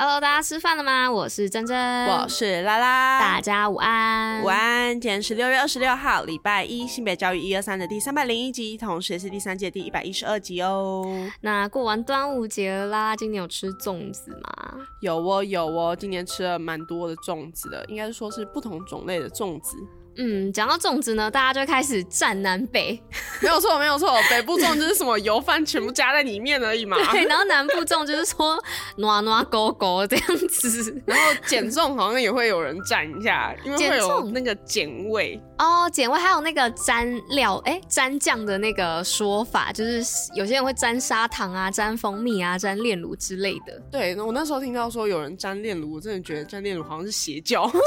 [0.00, 1.10] Hello，大家吃饭了吗？
[1.10, 4.92] 我是珍珍，我是拉拉，大家午安，午安。
[4.92, 11.04] 今天是六月二十六号，礼拜一，性别教育一二三的第三百零一集，同时也是第三届第一百一十二集哦。
[11.40, 14.76] 那过完端午节了啦，今年有吃粽子吗？
[15.00, 19.76] 有哦，有哦，今年吃了蛮多的粽子的，应该是说是不同种类的粽子。
[20.20, 23.00] 嗯，讲到粽子呢，大家就开始站南北。
[23.40, 26.96] 没有错，没有错，北部粽就是什么油饭全部加在里面而已嘛。
[27.12, 28.58] 对，然后南部粽就是说
[28.96, 31.02] 暖暖勾勾这样子。
[31.06, 35.40] 然后减粽好像也会有人蘸一下，因为会有那个碱味。
[35.58, 40.02] 哦，碱味还有那个蘸料，哎、欸，蘸酱的那个说法，就是
[40.34, 43.80] 有些人会蘸砂糖啊，蘸蜂蜜啊，蘸炼乳之类的。
[43.90, 47.66] 对，我那时候听到说有人蘸炼乳，我真的觉得蘸炼乳好像是邪教。
[47.70, 47.82] 是吗？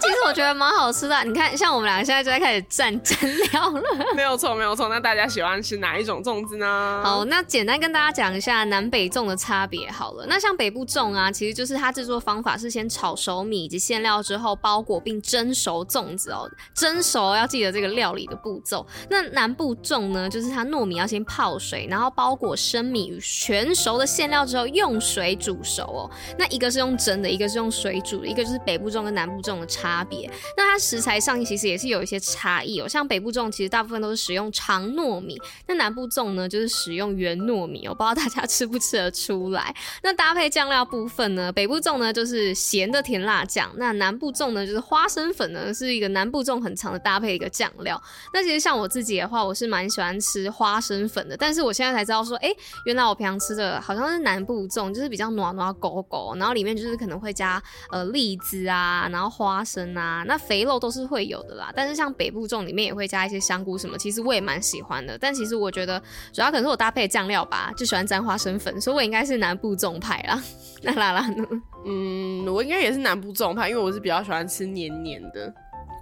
[0.00, 1.24] 其实我觉得蛮好吃的。
[1.24, 1.71] 你看，像。
[1.72, 3.82] 我们两个现在就在开始蘸蘸料了，
[4.14, 4.88] 没有错，没有错。
[4.88, 7.02] 那大家喜欢吃哪一种粽子呢？
[7.02, 10.26] 好，那简单跟大家讲一下南北粽的差别好了。
[10.28, 16.46] 那像北部粽啊，其实就是它制作方法是先炒熟米以及馅料之后包裹并蒸熟粽子哦。
[16.74, 18.86] 蒸熟要记得这个料理的步骤。
[19.08, 26.10] 那南部粽呢，就是它糯米要先泡水，然后包裹生米与全熟的馅料之后用水煮熟哦。
[26.38, 30.30] 那一个是用蒸的，一个是用水煮的，一个就是北部粽跟南部粽的差别。
[30.54, 31.61] 那它食材上其实。
[31.68, 39.74] 也是有一些差异哦，像北部粽其实大部分都是使用长糯米，那南部粽呢就是使用圆糯米哦，我不知道大家吃不吃得出来。
[40.02, 48.00] 那搭配酱料部分呢，北部粽呢就是咸的甜辣酱，那南部粽呢就是花生粉呢是一个南部粽很常的搭配一个酱料。
[48.32, 52.50] 那其实像我自己的话，我是蛮喜欢吃花生粉的，但是我现在才知道说，哎、
[52.86, 61.51] 原来我平常吃的好像是南部粽，就是比较暖暖狗狗，然后里面就是可能会加呃栗子啊，然后花生啊，那肥肉都是会有的。
[61.74, 65.18] 但是像北部粽里面也会加一些香菇什么，其实我也蛮喜欢的。
[65.18, 66.00] 但其实我觉得
[66.32, 70.42] 主要可能是我搭配酱料吧，就喜欢沾花生粉，所以我应该是南部粽派啦。
[70.82, 71.44] 那啦啦呢？
[71.84, 75.52] 嗯，我应该也是南部粽派，因为我是比较喜欢吃黏黏的。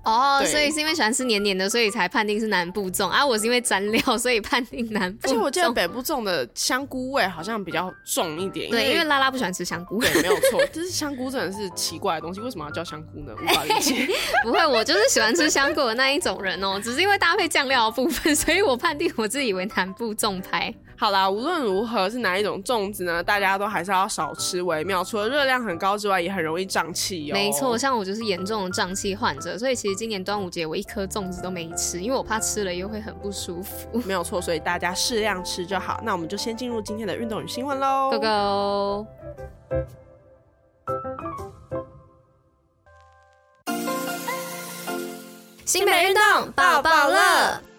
[0.02, 3.24] 哦、oh，所以是因为喜欢吃黏黏的，所以才判定是南部粽啊。
[3.24, 5.30] 我是因为蘸料，所以判定南部粽。
[5.30, 8.70] 而且我记得北部粽的香菇味好像比较重一点。
[8.70, 10.00] 对，因为，拉拉不喜欢吃香菇。
[10.00, 10.64] 对，没有错。
[10.72, 13.34] 就是香菇真的是奇怪的东西，为什么要叫香菇呢？
[13.34, 14.08] 无法理解。
[14.42, 16.80] 不会，我就是喜欢吃香菇的那一种人哦、喔。
[16.80, 20.74] 只是因为搭配酱料的部分，所以我判定我自己为南部粽派。
[20.96, 23.22] 好啦，无论如何是哪一种粽子呢？
[23.22, 25.02] 大家都还是要少吃为妙。
[25.02, 27.32] 除了热量很高之外，也很容易胀气哦。
[27.32, 33.88] 没错，像我就是严重的胀气患者，所以其实今年端午节我一颗粽子都没吃，因为我怕吃了又会很不舒服。
[34.06, 36.00] 没有错，所以大家适量吃就好。
[36.04, 39.06] 那我们就先进入今天的运动与新闻喽，Go Go！
[45.64, 47.69] 新北运动抱抱乐。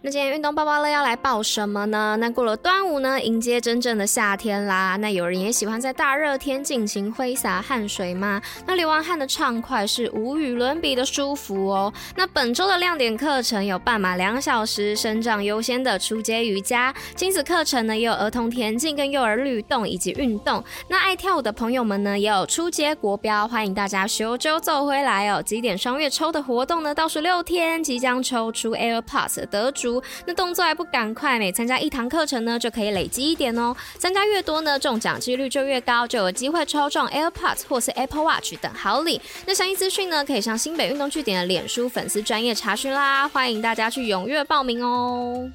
[0.00, 2.16] 那今天运动报报乐要来报什么呢？
[2.20, 4.94] 那过了端午呢，迎接真正的夏天啦。
[4.94, 8.40] 那有人也喜欢在大热天尽情挥洒汗水吗？
[8.64, 11.92] 那流完汗的畅快是无与伦比的舒服哦。
[12.14, 20.62] 那本周的亮点课程有半马两小时、生长优先的初阶瑜伽、亲子课程呢，也有儿童田径跟幼儿律动以及运动。
[20.86, 25.42] 那爱跳舞的朋友们呢，也有初阶国标，欢迎大家修周走回来哦。
[25.42, 29.88] 几点双月抽的活动呢，倒数六天即将抽出 AirPods 得主。
[30.26, 31.38] 那动作还不赶快？
[31.38, 33.74] 每参加一堂课程呢，就可以累积一点哦。
[33.98, 39.20] 参加越多呢，中奖几率就越高，就有机会抽中 AirPods 或是 Apple Watch 等好礼。
[39.46, 43.28] 那详细资讯呢，可以上新北运动据点的脸书粉丝专业查询啦。
[43.28, 45.48] 欢迎大家去踊跃报名哦。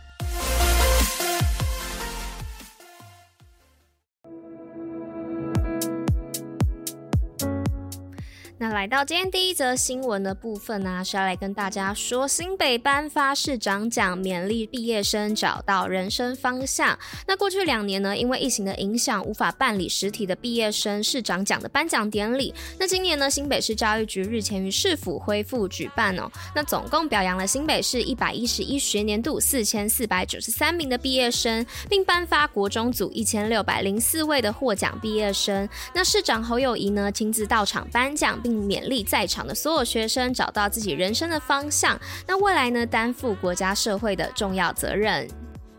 [8.84, 17.00] 来到今天第一则新闻的部分呢、是要来跟大家说，新北颁发市长奖，勉励毕业生找到人生方向。
[17.26, 22.54] 那过去两年呢，因为疫情的影响，无法办理实体的毕业生市长奖的颁奖典礼。
[22.78, 26.30] 那今年呢，新北市教育局日前于市府恢复举办哦。
[26.54, 35.70] 那总共表扬了新北市一百一十一学年度四千四百九十三名的毕业生，并颁发国中组一千六百零四位的获奖毕业生。
[35.96, 45.28] 那市长侯友谊呢，亲自到场颁奖，并勉励在场的所有学生找到自己人生的方向，那未来呢，担负国家社会的重要责任。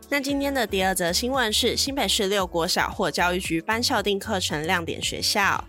[0.08, 5.64] 那今天的第二则新闻是新北市六国小获教育局颁校定课程亮点学校。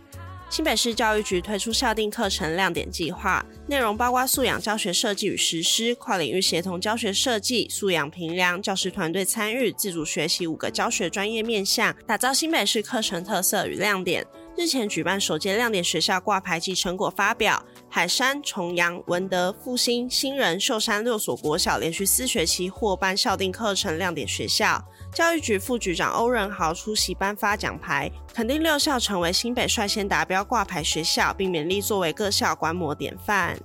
[0.47, 14.23] 新北市教育局推出校定课程亮点计划，内容包括素养教学设计与实施、跨领域协同教学设计、素养评量、教师团队参与、自主学习五个教学专业面向，打造新北市课程特色与亮点。
[14.57, 17.61] 日前举办首届亮点学校挂牌及成果发表。
[17.89, 24.83] 海山、重阳、文德、复兴、新仁、秀山六所国小连续四学期获颁校定课程亮点学校。
[25.13, 33.57] 教育局副局长欧仁豪出席颁发奖牌，肯定六校成为新北率先达标挂牌学校，并勉励作为各校观摩典范。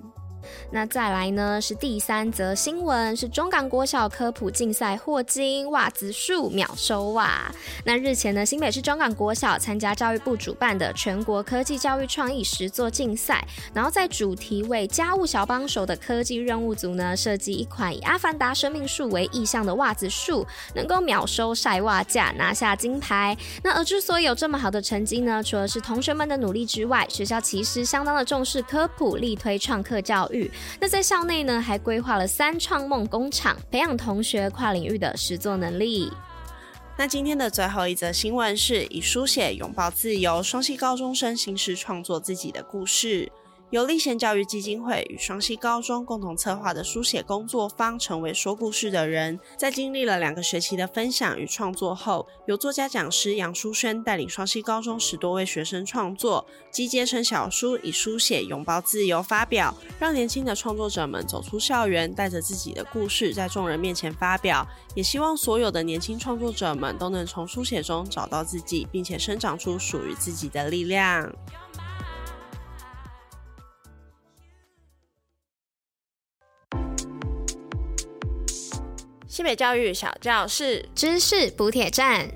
[0.70, 7.52] 那再来呢，是第三则新闻，是中港国小科普竞赛获金，袜子数秒收袜。
[7.85, 13.44] 那日前呢，新北市中港国小参加教育部主办的全国科技教育创意实作竞赛，
[13.75, 23.37] 然后在主题为家务小帮手的科技任务组呢，设计一款以阿凡达生命树为意象的袜子树，能够秒收晒袜架，拿下金牌。
[23.64, 30.40] 那而之所以有这么好的成绩呢，除了是同学们的努力之外，学校其实相当的重视科普，力推创客教育。
[30.81, 36.13] 那在校内呢，还规划了三创梦工厂，培养同学跨领域的实作能力。
[36.97, 43.33] 那今天的最后一则新闻是以书写拥抱自由，双溪高中生形式创作自己的故事。
[43.71, 71.33] 由立贤教育基金会与双溪高中共同策划的书写工作坊，成为说故事的人，在经历了两个学期的分享与创作后，由作家讲师杨书轩带领双溪高中十多位学生创作，集结成小书，以书写拥抱自由发表，让年轻的创作者们走出校园，带着自己的故事在众人面前发表，也希望所有的年轻创作者们都能从书写中找到自己，并且生长出属于自己的力量。
[79.41, 82.29] 新北教育小教室，知识补铁站。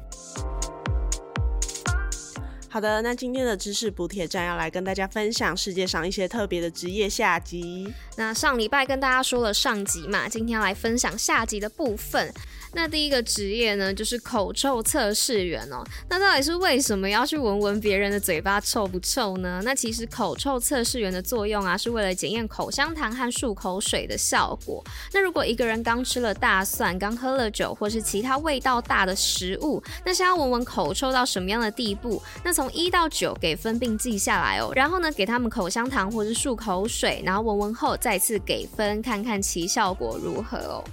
[2.70, 7.92] 好的，那今天的知识补铁站要来跟大家分享世界上一些特别的职业下集。
[8.16, 12.32] 那上礼拜跟大家说了上集嘛，今天要来分享下集的部分。
[12.74, 15.84] 那第一个职业呢，就是口臭测试员哦。
[16.08, 19.60] 那到底是为什么要去闻闻别人的嘴巴臭不臭呢？
[19.64, 24.84] 那其实口臭测试员的作用啊，是为了检验口香糖和漱口水的效果。
[25.12, 32.20] 那如果一个人刚吃了大蒜，刚喝了酒，或是其他味道大的食物，那想要闻闻口臭到什么样的地步？
[32.42, 40.84] 那从一到九给分并记下来哦，然后呢，给他们口香糖或是漱口水，然后闻闻后再次给分，看看其效果如何哦。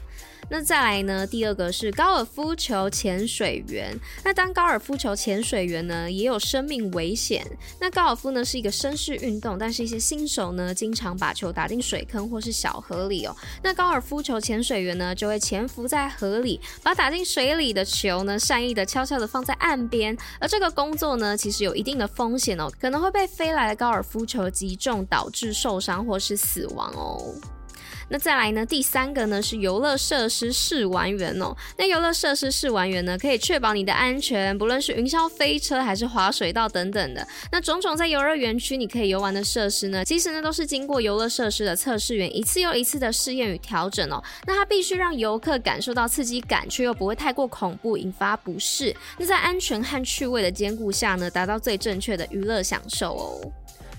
[0.53, 1.25] 那再来呢？
[1.25, 3.97] 第二个是高尔夫球潜水员。
[4.21, 7.47] 那当高尔夫球潜水员呢，也有生命危险。
[7.79, 13.33] 那高尔夫呢是一个绅士运动，但是一些新手呢，经常把球打进水坑或是小河里哦。
[13.63, 20.17] 那高尔夫球潜水员呢，就会潜伏在河里，把打进水里的球呢，善意的悄悄的放在岸边。
[20.37, 27.33] 而这个工作呢，其实有一定的风险哦，可能会被飞来的高尔夫球击中，导致受伤或是死亡哦。
[28.11, 28.65] 那再来呢？
[28.65, 31.55] 第三个呢是游乐设施试玩员哦。
[31.77, 37.25] 那游乐设施试玩员呢，可以确保你的安全，不论是云霄飞车还是滑水道等等的。
[37.53, 44.21] 那种种在游乐园区你可以游玩的设施呢，其实呢都是经过游乐设施的测试员一次又一次的试验与调整哦。
[44.45, 48.93] 那它必须让游客感受到刺激感，却又不会太过恐怖，引发不适。
[49.17, 53.51] 那在安全和趣味的兼顾下呢，达到最正确的娱乐享受哦。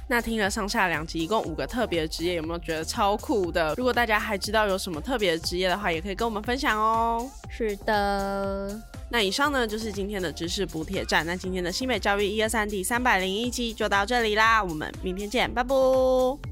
[0.09, 3.75] 那听了上下两集，一共五个特别的职业，有没有觉得超酷的？
[3.77, 7.27] 如果大家还知道有什么特别的职业的话，也可以跟我们分享哦。
[7.49, 8.79] 是的，
[9.09, 11.25] 那以上呢就是今天的知识补铁站。
[11.25, 16.52] 那今天的新北教育一二三第三百零一期就到这里啦，我们明天见，拜拜。